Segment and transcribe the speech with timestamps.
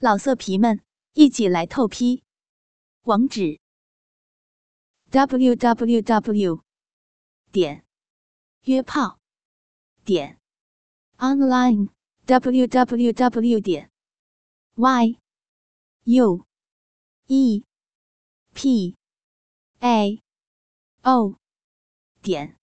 [0.00, 0.80] 老色皮们，
[1.14, 2.22] 一起来透批！
[3.02, 3.58] 网址
[5.10, 6.62] ：w w w
[7.50, 7.84] 点
[8.62, 9.18] 约炮
[10.04, 10.38] 点
[11.16, 11.88] online
[12.26, 13.90] w w w 点
[14.76, 15.18] y
[16.04, 16.46] u
[17.26, 17.64] e
[18.54, 18.96] p
[19.80, 20.22] a
[21.02, 21.34] o
[22.22, 22.56] 点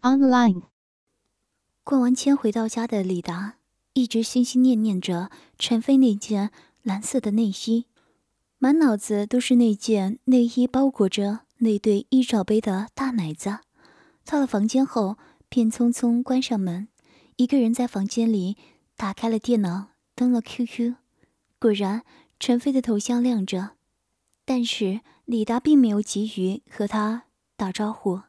[0.00, 0.62] online。
[1.84, 3.55] 逛完签回到家的李达，
[3.96, 6.50] 一直心心念念着陈飞那件
[6.82, 7.86] 蓝色的内衣，
[8.58, 13.60] 满脑子都是那件内衣包裹着那对一罩杯的大奶子。
[14.26, 15.16] 到了房间后，
[15.48, 16.88] 便匆匆关上门，
[17.36, 18.58] 一个人在房间里
[18.98, 20.96] 打开了电脑，登了 QQ。
[21.58, 22.02] 果然，
[22.38, 23.70] 陈飞的头像亮着，
[24.44, 27.22] 但是李达并没有急于和他
[27.56, 28.20] 打招呼。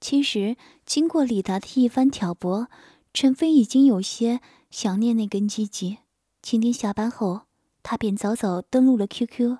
[0.00, 2.68] 其实，经过李达的一番挑拨，
[3.12, 4.40] 陈飞已经有些
[4.72, 5.98] 想念那根鸡鸡。
[6.40, 7.42] 今天下班后，
[7.82, 9.58] 他便早早登录了 QQ，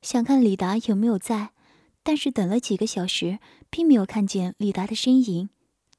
[0.00, 1.50] 想看李达有没有在。
[2.04, 5.48] 但是等了几个小时，并没有看见李达的身影，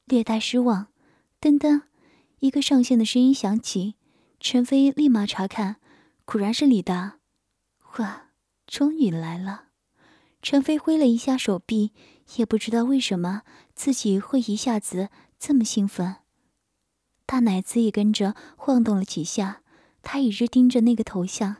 [0.05, 0.87] 略带失望。
[1.41, 1.81] 噔噔，
[2.39, 3.95] 一个上线的声音响起，
[4.39, 5.75] 陈飞立马查看，
[6.23, 7.19] 果然是李达。
[7.97, 8.29] 哇，
[8.65, 9.65] 终于来了！
[10.41, 11.91] 陈飞挥了一下手臂，
[12.37, 13.41] 也不知道为什么
[13.75, 16.22] 自己会一下子这么兴奋。
[17.25, 19.61] 大奶子也跟着晃动了几下，
[20.01, 21.57] 他一直盯着那个头像，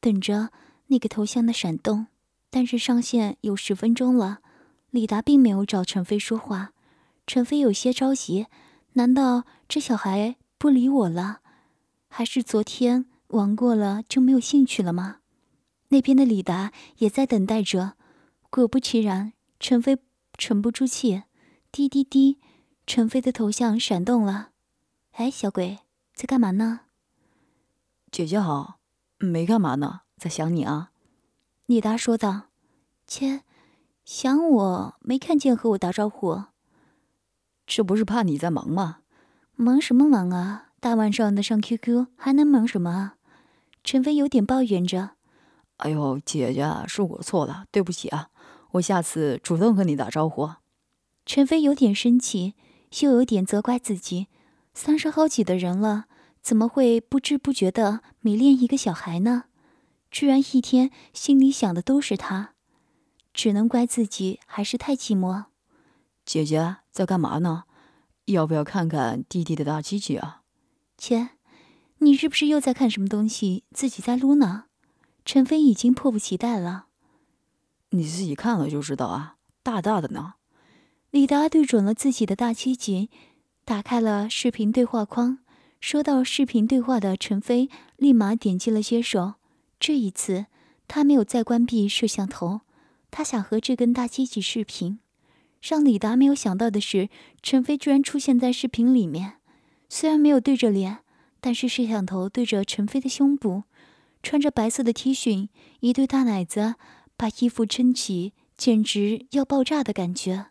[0.00, 0.50] 等着
[0.86, 2.06] 那个头像的闪动。
[2.50, 4.40] 但是上线有十分钟了，
[4.90, 6.72] 李达并没有找陈飞说话。
[7.26, 8.46] 陈飞有些着急，
[8.94, 11.40] 难道这小孩不理我了，
[12.08, 15.18] 还是昨天玩过了就没有兴趣了吗？
[15.90, 17.94] 那边的李达也在等待着。
[18.48, 19.98] 果不其然，陈飞
[20.36, 21.22] 沉不住气，
[21.70, 22.38] 滴滴滴，
[22.84, 24.49] 陈飞的头像闪动了。
[25.12, 25.80] 哎，小鬼，
[26.14, 26.80] 在干嘛呢？
[28.10, 28.78] 姐姐好，
[29.18, 30.92] 没干嘛呢，在想你啊。
[31.66, 32.48] 李达说道
[33.06, 33.42] ：“切，
[34.04, 36.44] 想我没看见和我打招呼。
[37.66, 39.00] 这不是怕你在忙吗？
[39.56, 40.68] 忙什么忙啊？
[40.80, 43.14] 大晚上的上 QQ 还能忙什么？”
[43.84, 45.10] 陈飞有点抱怨着
[45.78, 48.30] ：“哎呦，姐姐，是我错了，对不起啊，
[48.72, 50.50] 我下次主动和你打招呼。”
[51.26, 52.54] 陈飞有点生气，
[53.00, 54.26] 又有点责怪自己：
[54.74, 56.06] 三十好几的人了，
[56.40, 59.44] 怎么会不知不觉的迷恋一个小孩呢？
[60.10, 62.54] 居然一天心里想的都是他，
[63.32, 65.44] 只能怪自己还是太寂寞。
[66.24, 67.64] 姐姐在干嘛呢？
[68.26, 70.42] 要不要看看弟弟的大鸡鸡啊？
[70.96, 71.30] 切，
[71.98, 74.64] 你是不是又在看什么东西，自己在撸呢？
[75.24, 76.86] 陈飞已经迫不及待了。
[77.90, 80.34] 你自己看了就知道啊，大大的呢。
[81.10, 83.10] 李达对准了自己的大鸡鸡，
[83.70, 85.38] 打开了视频对话框。
[85.80, 89.34] 收到视频对话的陈飞立马点击了接受。
[89.78, 90.46] 这一次，
[90.88, 92.62] 他没有再关闭摄像头，
[93.12, 94.98] 他想和这根大鸡鸡视频。
[95.62, 97.10] 让李达没有想到的是，
[97.44, 99.34] 陈飞居然出现在视频里面。
[99.88, 101.04] 虽然没有对着脸，
[101.40, 103.62] 但是摄像头对着陈飞的胸部，
[104.20, 105.48] 穿着白色的 T 恤，
[105.78, 106.74] 一对大奶子
[107.16, 110.46] 把衣服撑起，简直要爆炸的感觉。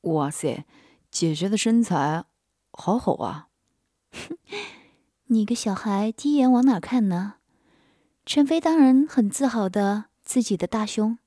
[0.00, 0.64] 哇塞，
[1.10, 2.24] 姐姐的身材
[2.78, 3.48] 好好啊！
[5.28, 7.36] 你个小孩，第一眼往哪看呢？
[8.26, 11.18] 陈飞当然很自豪的自己的大胸，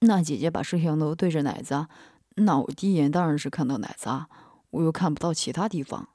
[0.00, 1.86] 那姐姐把摄像头对着奶子，
[2.34, 4.28] 那我第一眼当然是看到奶子啊，
[4.70, 6.08] 我又看不到其他地方。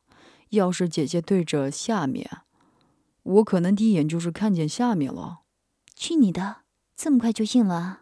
[0.50, 2.30] 要是姐姐对着下面，
[3.24, 5.40] 我可能第一眼就是看见下面了。
[5.96, 6.58] 去你的，
[6.98, 8.02] 这么快就硬了！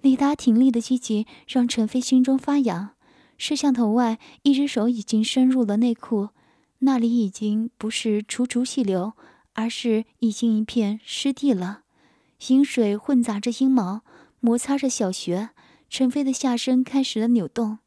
[0.00, 2.94] 李达挺立的积极让陈飞心中发痒。
[3.42, 6.28] 摄像头外，一只手已经伸入了内裤，
[6.78, 9.14] 那里已经不是楚楚细流。
[9.54, 11.82] 而是已经一片湿地了，
[12.46, 14.02] 饮水混杂着阴毛，
[14.40, 15.50] 摩擦着小穴。
[15.90, 17.80] 陈飞的下身开始了扭动，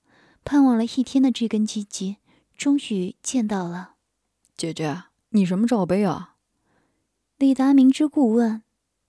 [0.43, 2.17] 盼望了一天的这根鸡鸡，
[2.55, 3.93] 终于见到了。
[4.55, 6.35] 姐姐，你什么罩杯啊？
[7.37, 8.61] 李达明知故问：“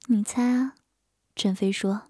[0.08, 0.76] 你猜啊？”
[1.36, 2.04] 陈飞说：“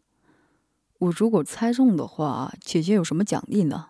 [1.01, 3.89] 我如果猜中的话，姐姐有什么奖励呢？”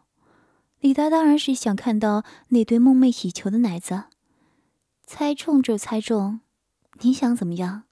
[0.81, 4.05] 李达当然是想看到那对梦寐以求的奶子。
[5.07, 6.41] 猜中就猜中。
[7.01, 7.85] 你想怎么样？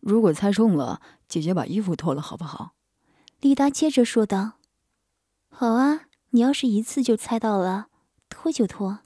[0.00, 2.72] 如果猜中了，姐姐把衣服脱了，好不好？
[3.40, 4.54] 李达接着说道
[5.48, 7.86] ：“好啊，你要是一次就猜到了，
[8.28, 9.00] 脱就脱。”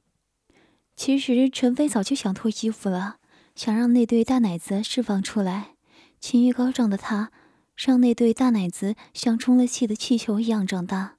[0.97, 3.19] 其实陈飞早就想脱衣服了，
[3.55, 5.75] 想让那对大奶子释放出来。
[6.19, 7.31] 情欲高涨的他，
[7.77, 11.18] 让那对大奶子像充了气的气球一样长大。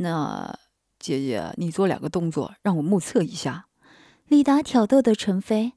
[0.00, 0.56] 那
[0.98, 3.66] 姐姐，你做两个动作，让我目测一下。
[4.26, 5.72] 李达挑逗的陈飞。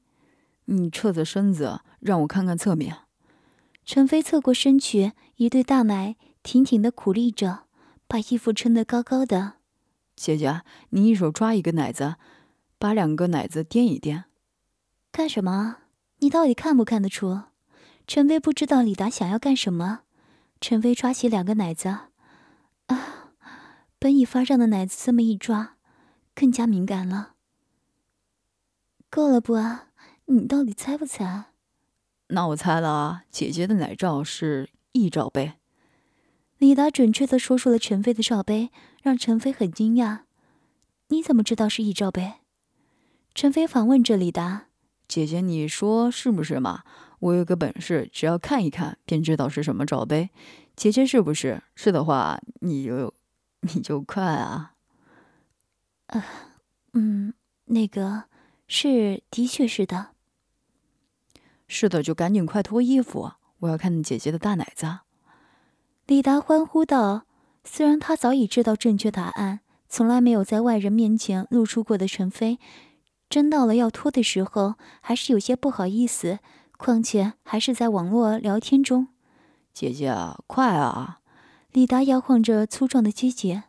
[0.66, 2.98] 你侧着身子，让我看看侧面。
[3.84, 6.14] 陈飞侧过身去，一对大奶
[6.44, 7.64] 挺挺的苦立着，
[8.06, 9.54] 把衣服撑得高高的。
[10.14, 12.14] 姐姐，你一手抓一个奶子，
[12.78, 14.24] 把两个奶子掂一掂。
[15.10, 15.78] 干什么？
[16.18, 17.42] 你到底看不看得出？
[18.06, 20.02] 陈飞不知道李达想要干什么。
[20.60, 21.88] 陈飞抓起两个奶子，
[22.86, 23.21] 啊，
[24.02, 25.76] 本已发胀的奶子这么一抓，
[26.34, 27.34] 更加敏感了。
[29.08, 29.90] 够了不啊？
[30.24, 31.44] 你到底猜不猜？
[32.26, 35.52] 那我猜了啊，姐姐的奶罩是一罩杯。
[36.58, 38.70] 李达准确的说出了陈飞的罩杯，
[39.04, 40.22] 让陈飞很惊讶。
[41.10, 42.32] 你怎么知道是一罩杯？
[43.36, 44.66] 陈飞反问着李达。
[45.06, 46.82] 姐姐，你说是不是嘛？
[47.20, 50.30] 我有个本事，只要看一看便知道是什么罩杯。
[50.74, 51.62] 姐姐是不是？
[51.76, 53.14] 是的话，你就
[53.62, 54.74] 你就快啊。
[56.06, 56.22] 呃，
[56.92, 57.32] 嗯，
[57.64, 58.24] 那个
[58.66, 60.10] 是，的确是的。
[61.66, 65.00] 是的，就赶紧快脱衣服，我要看姐姐的大奶子。
[66.06, 67.24] 李达欢呼道。
[67.64, 72.58] 虽然他早已知道正确答案，从来没有在外人面前露出过的陈飞。
[73.30, 76.40] 真到了要脱的时候，还是有些不好意思。
[76.76, 79.06] 况且还是在网络聊天中。
[79.72, 80.12] 姐姐，
[80.48, 81.20] 快啊！
[81.72, 83.64] 李达摇晃着粗壮的鸡节。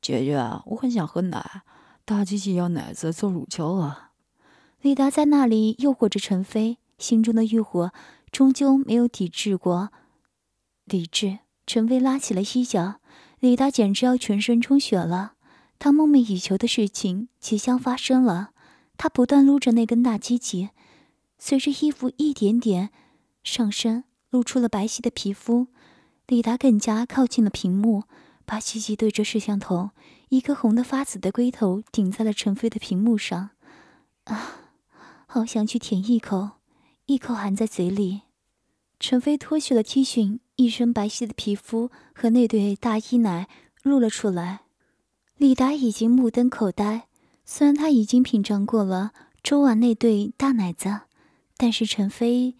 [0.00, 1.60] 姐姐，我很想喝奶，
[2.06, 4.12] 大鸡鸡要奶子做乳胶啊！
[4.80, 7.92] 李达在那里诱惑着陈飞，心中的欲火
[8.30, 9.90] 终究没有抵制过
[10.86, 11.40] 理智。
[11.66, 12.94] 陈飞拉起了衣角，
[13.40, 15.34] 李达简直要全身充血了。
[15.78, 18.52] 他梦寐以求的事情即将发生了。
[18.96, 20.70] 他不断撸着那根大鸡鸡，
[21.38, 22.88] 随着衣服一点点
[23.44, 25.66] 上身，露出了白皙的皮肤。
[26.32, 28.04] 李达更加靠近了屏幕，
[28.46, 29.90] 把鸡鸡对着摄像头，
[30.30, 33.50] 一个红的发紫的龟头顶在了陈飞的屏幕上。
[34.24, 34.56] 啊，
[35.26, 36.52] 好想去舔一口，
[37.04, 38.22] 一口含在嘴里。
[38.98, 43.46] 陈飞脱去了 T 恤，一身白皙的皮肤和那对大衣奶
[43.82, 44.60] 露了出来。
[45.36, 47.08] 李达已经目瞪口呆。
[47.44, 49.12] 虽然他已经品尝过了
[49.42, 51.00] 周婉那对大奶子，
[51.58, 52.56] 但是陈飞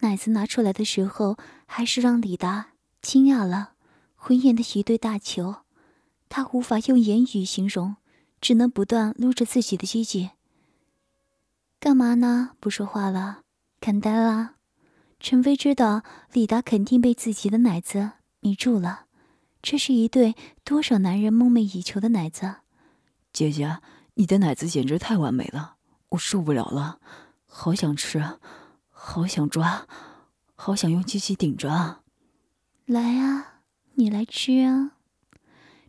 [0.00, 2.72] 奶子拿出来的时候，还是让李达
[3.04, 3.72] 惊讶了。
[4.16, 5.56] 浑圆的一对大球，
[6.30, 7.96] 他无法用言语形容，
[8.40, 10.30] 只能不断撸着自己的鸡鸡。
[11.78, 12.52] 干嘛呢？
[12.58, 13.42] 不说话了？
[13.78, 14.54] 看呆了？
[15.20, 16.02] 陈飞知道
[16.32, 19.04] 李达肯定被自己的奶子迷住了。
[19.60, 20.34] 这是一对
[20.64, 22.56] 多少男人梦寐以求的奶子，
[23.32, 23.80] 姐姐。
[24.14, 25.74] 你的奶子简直太完美了，
[26.10, 27.00] 我受不了了，
[27.46, 28.38] 好想吃，
[28.88, 29.88] 好想抓，
[30.54, 32.03] 好想用机器顶着啊。
[32.86, 33.60] 来啊，
[33.94, 34.92] 你来吃啊！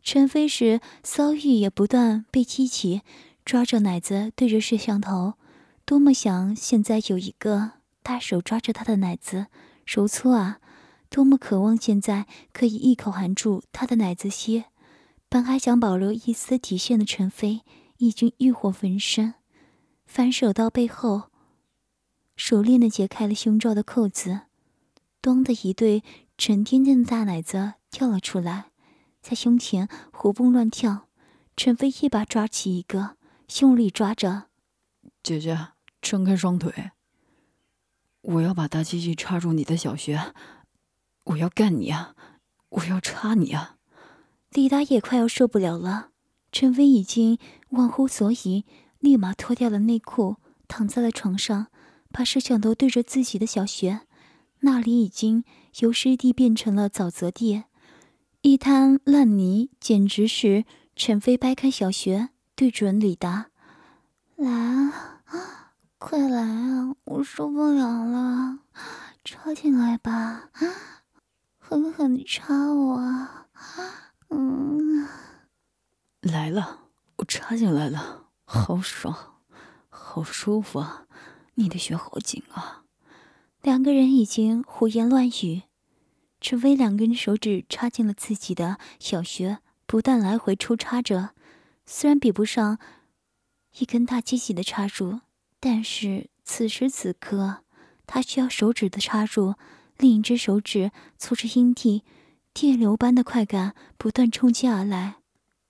[0.01, 3.01] 陈飞时骚欲也不断被激起，
[3.43, 5.33] 抓着奶子对着摄像头，
[5.85, 7.71] 多么想现在有一个
[8.01, 9.47] 大手抓着他的奶子
[9.85, 10.59] 揉搓啊！
[11.09, 14.65] 多么渴望现在可以一口含住他的奶子些。
[15.27, 17.61] 本还想保留一丝底线的陈飞。
[17.97, 19.35] 已经欲火焚身，
[20.05, 21.31] 反手到背后，
[22.35, 24.41] 熟练的解开了胸罩的扣子，
[25.21, 26.03] 咚的一对
[26.37, 28.71] 沉甸甸的大奶子跳了出来，
[29.21, 31.07] 在胸前活蹦乱跳。
[31.55, 33.15] 陈飞一把抓起一个，
[33.61, 34.47] 用力抓着。
[35.23, 35.69] 姐姐，
[36.01, 36.91] 撑开双腿，
[38.21, 40.33] 我要把大鸡鸡插入你的小穴，
[41.23, 42.15] 我要干你啊！
[42.69, 43.77] 我要插你啊！
[44.51, 46.09] 李达也快要受不了了。
[46.51, 48.65] 陈飞已经忘乎所以，
[48.99, 50.35] 立马脱掉了内裤，
[50.67, 51.67] 躺在了床上，
[52.11, 54.01] 把摄像头对着自己的小穴，
[54.65, 55.43] 那里已经
[55.81, 57.65] 由湿地变成了沼泽地，
[58.41, 63.51] 一滩烂泥，简直是陈飞掰开小穴，对准李达
[64.35, 68.57] ：“来啊，快来啊，我受不了了，
[69.23, 70.49] 插进来吧，
[71.59, 73.27] 狠狠的插我，
[74.29, 75.07] 嗯。”
[76.21, 79.35] 来了，我插进来了，好爽，
[79.89, 81.05] 好舒服啊！
[81.53, 82.84] 你的血好紧啊！
[83.65, 85.63] 两个人已经胡言乱语。
[86.39, 89.57] 陈飞两根手指插进了自己的小穴，
[89.87, 91.31] 不断来回抽插着。
[91.83, 92.77] 虽然比不上
[93.79, 95.21] 一根大鸡鸡的插入，
[95.59, 97.63] 但是此时此刻，
[98.05, 99.55] 他需要手指的插入。
[99.97, 102.03] 另一只手指搓着阴蒂，
[102.53, 105.15] 电流般的快感不断冲击而来。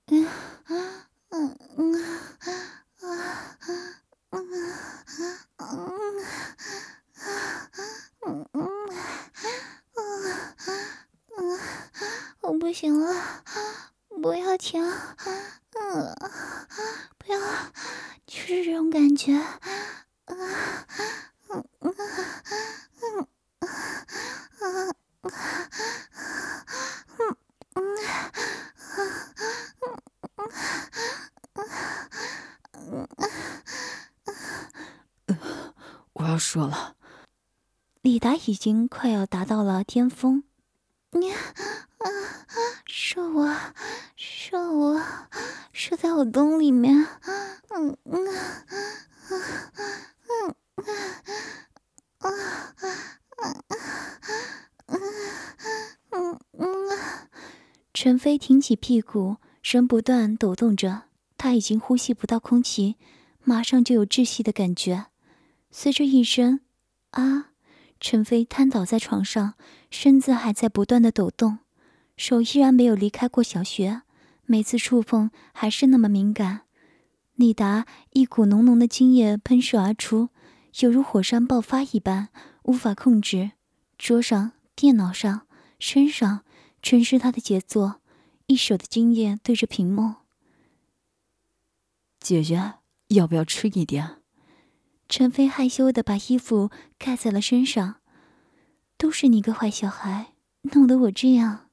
[0.07, 0.27] 嗯
[0.65, 1.95] 嗯嗯嗯
[2.43, 3.17] 嗯
[3.61, 3.87] 嗯
[4.31, 4.49] 嗯
[5.59, 6.25] 嗯
[8.25, 8.69] 嗯嗯
[11.37, 11.59] 嗯
[12.41, 13.43] 我不行了，
[14.21, 16.15] 不要停，嗯，
[17.17, 17.39] 不要，
[18.25, 19.33] 就是这种感觉，
[38.45, 40.43] 已经快要达到了巅峰。
[41.11, 41.37] 你啊，
[42.85, 43.55] 射我，
[44.15, 45.01] 射我，
[45.71, 47.07] 射在我洞里面。
[47.69, 48.27] 嗯嗯嗯
[49.29, 49.41] 嗯
[50.37, 50.55] 嗯
[52.19, 53.63] 嗯
[54.87, 55.01] 嗯
[56.11, 56.65] 嗯嗯嗯。
[57.93, 61.03] 陈飞挺起屁股，人不断抖动着，
[61.37, 62.97] 他已经呼吸不到空气，
[63.43, 65.05] 马上就有窒息的感觉。
[65.71, 66.59] 随着一声
[67.11, 67.51] “啊”。
[67.99, 69.55] 陈飞瘫倒在床上。
[69.91, 71.59] 身子还在不断的抖动，
[72.17, 74.01] 手依然没有离开过小穴，
[74.45, 76.61] 每次触碰还是那么敏感。
[77.35, 80.29] 李达一股浓浓的精液喷射而出，
[80.81, 82.27] 犹如火山爆发一般，
[82.63, 83.51] 无法控制。
[83.97, 85.47] 桌上、电脑上、
[85.79, 86.41] 身上
[86.81, 88.01] 全是他的杰作，
[88.47, 90.15] 一手的精液对着屏幕。
[92.19, 92.73] 姐姐，
[93.09, 94.14] 要不要吃一点？
[95.07, 97.97] 陈飞害羞的把衣服盖在了身上。
[98.97, 100.33] 都是你个坏小孩，
[100.73, 101.67] 弄得我这样。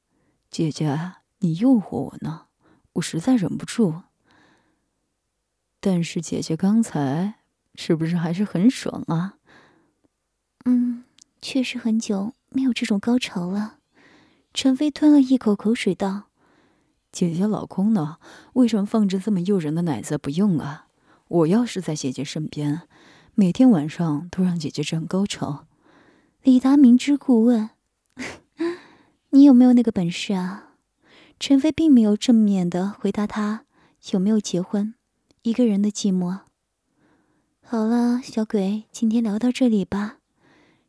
[0.51, 2.47] 姐姐，你诱惑我呢，
[2.95, 4.03] 我实在忍不住。
[5.79, 7.35] 但是姐姐刚才
[7.77, 9.37] 是不是还是很爽啊？
[10.65, 11.05] 嗯，
[11.41, 13.79] 确实很久没有这种高潮了。
[14.53, 16.25] 陈飞吞了一口口水道
[17.13, 18.19] ：“姐姐老公呢？
[18.55, 20.89] 为什么放着这么诱人的奶子不用啊？
[21.29, 22.83] 我要是在姐姐身边，
[23.35, 25.67] 每天晚上都让姐姐这样高潮。”
[26.43, 27.71] 李达明知故问
[29.31, 30.71] ：“你有没有那个本事啊？”
[31.41, 33.65] 陈飞并没有正面的回答他
[34.13, 34.95] 有没有结婚，
[35.43, 36.41] 一个人的寂寞。
[37.65, 40.19] 好了，小鬼，今天聊到这里吧。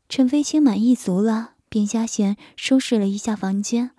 [0.10, 3.92] 陈飞心满意足了，便下线收拾了一下房间。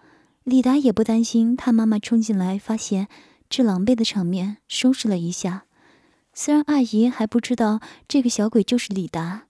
[0.44, 3.08] 李达也不担心他妈妈冲进来发现
[3.48, 5.64] 这狼狈的场面，收拾了一下。
[6.34, 9.46] 虽然阿姨还不知道这个小鬼就是李达。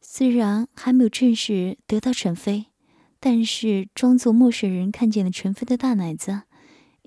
[0.00, 2.66] 虽然还没有正式得到陈飞，
[3.18, 6.42] 但是装作陌生人看见了陈飞的大奶子，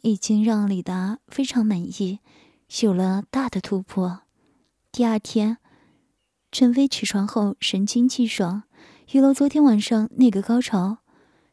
[0.04, 2.20] 已经让李达非常满意，
[2.82, 4.22] 有了大的突破。
[4.92, 5.58] 第二天，
[6.52, 8.64] 陈飞起床后神清气爽，
[9.12, 11.00] 有了昨天晚上那个高潮，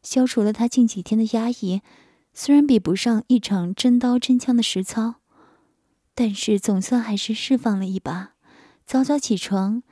[0.03, 1.81] 消除了他近几天的压抑。
[2.35, 5.17] 虽然比不上一场真刀真枪的实操，
[6.14, 8.35] 但是总算还是释放了一把。
[8.87, 9.83] 早早起床。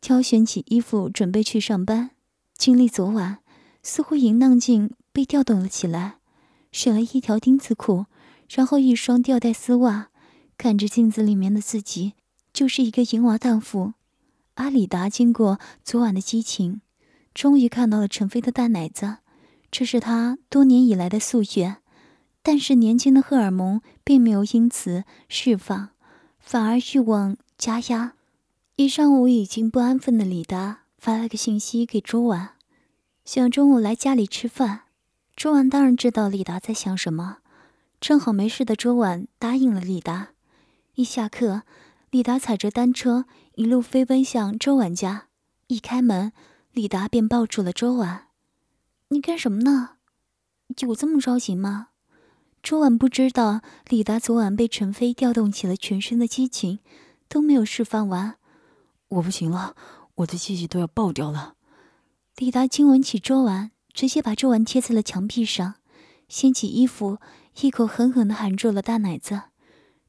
[0.00, 2.10] 挑选起衣服，准备去上班。
[2.56, 3.38] 经历昨晚，
[3.82, 6.18] 似乎淫荡劲被调动了起来。
[6.70, 8.06] 选了一条丁字裤，
[8.48, 10.10] 然后一双吊带丝袜。
[10.56, 12.14] 看着镜子里面的自己，
[12.52, 13.94] 就是一个淫娃荡妇。
[14.54, 16.80] 阿里达经过昨晚的激情，
[17.34, 19.18] 终于看到了陈飞的大奶子，
[19.70, 21.78] 这是他多年以来的夙愿。
[22.50, 25.90] 但是年轻的荷尔蒙并没有因此释放，
[26.40, 28.14] 反而欲望加压。
[28.76, 32.52] 一上午已经不安分的李达发了个信息给周婉，
[33.22, 34.84] 想中午来家里吃饭。
[35.36, 37.40] 周婉当然知道李达在想什么，
[38.00, 40.28] 正好没事的周婉答应了李达。
[40.94, 41.64] 一下课，
[42.10, 43.26] 李达踩着单车
[43.56, 45.26] 一路飞奔向周婉家。
[45.66, 46.32] 一开门，
[46.72, 48.28] 李达便抱住了周婉
[49.08, 49.96] ：“你干什么呢？
[50.78, 51.88] 有这么着急吗？”
[52.62, 56.80] 周婉不知道李达昨晚被陈飞调动起了全身的激情，
[57.28, 58.36] 都没有释放完。
[59.08, 59.74] 我不行了，
[60.16, 61.54] 我的气息都要爆掉了。
[62.36, 65.76] 李达亲吻起周婉，直接把周婉贴在了墙壁上，
[66.28, 67.18] 掀起衣服，
[67.60, 69.42] 一口狠狠地含住了大奶子。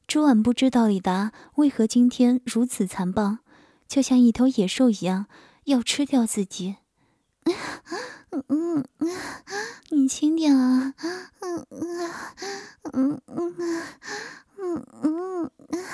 [0.08, 3.38] 周婉不知道李达为何今天如此残暴，
[3.88, 5.28] 就像一头野兽一样
[5.66, 6.78] 要吃掉自己。
[8.32, 9.10] 嗯嗯嗯，
[9.90, 10.94] 你轻点啊！
[11.40, 12.12] 嗯嗯
[12.84, 13.56] 嗯嗯
[14.58, 15.86] 嗯嗯嗯。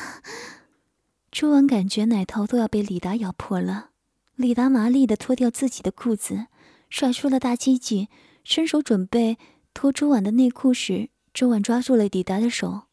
[1.32, 3.90] 朱文感觉奶头都要被李达咬破了，
[4.36, 6.48] 李达麻利的脱掉自己的裤子，
[6.90, 8.10] 甩出了大鸡鸡，
[8.44, 9.38] 伸手准备
[9.74, 12.84] 脱朱婉的内裤时，朱婉抓住了李达的手。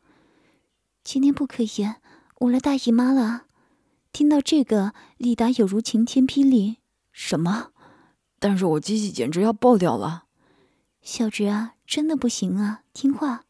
[1.05, 1.89] 今天不可以，
[2.41, 3.47] 我来大姨妈了。
[4.13, 6.79] 听到这个，李达有如晴天霹雳。
[7.13, 7.72] 什么？
[8.43, 10.25] 但是我机器简直要爆掉了。
[11.01, 13.45] 小侄啊，真的不行啊，听话。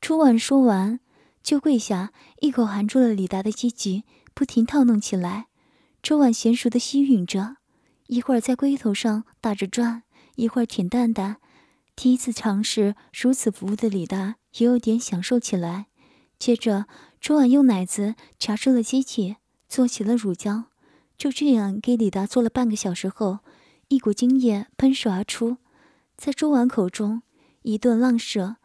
[0.00, 1.00] 初婉说完。
[1.42, 5.48] 就跪下，一口含住了李达的鸡鸡，不停套弄起来。
[6.02, 7.58] 周婉娴熟的吸吮着，
[8.06, 10.04] 一会儿在龟头上打着转，
[10.36, 11.36] 一会儿舔蛋蛋。
[11.94, 15.88] 第一次尝试如此服务的李达也有点享受起来。
[16.38, 16.86] 接着，
[17.20, 19.36] 周婉用奶子夹住了机器，
[19.68, 20.64] 做起了乳胶。
[21.18, 23.40] 就这样给李达做了半个小时后，
[23.94, 25.58] 一股精液喷射而出，
[26.16, 27.22] 在周婉口中
[27.62, 28.56] 一顿浪射。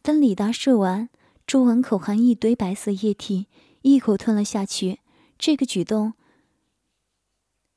[0.00, 1.10] 等李达射完。
[1.46, 3.48] 周婉口含一堆白色液体，
[3.82, 5.00] 一口吞了下去。
[5.38, 6.14] 这个举动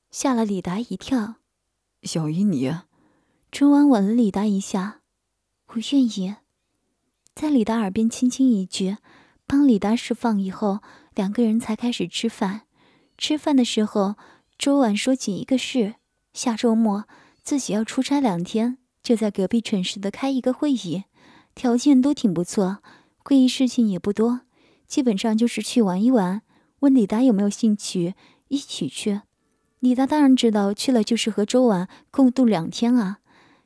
[0.10, 1.36] 吓了李达一跳。
[2.04, 2.70] 小姨，你……
[3.52, 5.02] 周婉吻了李达一下，
[5.68, 6.36] 我愿意。
[7.36, 8.98] 在李达耳边轻轻一句，
[9.46, 10.80] 帮李达释放以后，
[11.14, 12.62] 两个人才开始吃饭。
[13.18, 14.16] 吃饭的时候，
[14.58, 15.96] 周婉说起一个事：
[16.34, 17.06] 下周末
[17.44, 21.04] 自己要出差两天，就在隔壁城市的开一个会议，
[21.54, 22.80] 条件都挺不错，
[23.18, 24.42] 会议事情也不多，
[24.88, 26.42] 基本上就是去玩一玩。
[26.80, 28.16] 问李达有没有兴趣
[28.48, 29.22] 一起去？
[29.80, 33.20] 李达当然知道，去了就是和周婉共度两天啊。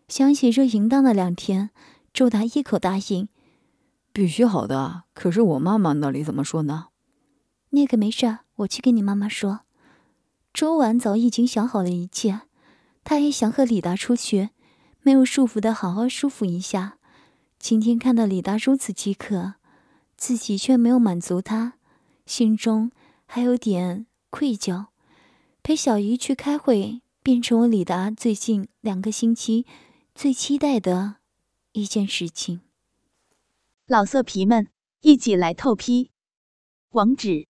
[0.08, 1.70] 想起这淫荡的两天，
[2.14, 3.28] 周达一口答应
[4.14, 6.88] ：“必须好的。”可是我妈妈那里怎么说呢？
[7.72, 9.62] 那个没事，我去跟你妈妈说。
[10.54, 12.42] 周婉早已经想好了一切，
[13.06, 14.50] 他也想和李达出去，
[15.04, 16.98] 没有束缚的好好舒服一下。
[17.60, 19.54] 今天看到李达如此饥渴，
[20.18, 21.78] 自己却没有满足他，
[22.26, 22.92] 心中
[23.28, 24.88] 还有点愧疚。
[25.62, 29.68] 陪小姨去开会，变成我李达最近两个星期
[30.16, 31.18] 最期待的
[31.74, 32.62] 一件事情。
[33.86, 34.68] 老色皮们，
[35.02, 36.10] 一起来透批，
[36.90, 37.48] 网址。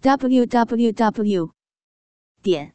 [0.00, 1.50] w w w
[2.40, 2.74] 点